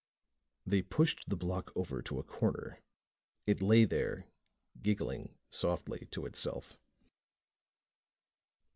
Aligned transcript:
They 0.65 0.81
pushed 0.81 1.29
the 1.29 1.35
block 1.35 1.71
over 1.75 2.01
to 2.01 2.17
a 2.17 2.23
corner. 2.23 2.79
It 3.45 3.61
lay 3.61 3.85
there 3.85 4.25
giggling 4.81 5.37
softly 5.51 6.07
to 6.09 6.25
itself. 6.25 6.75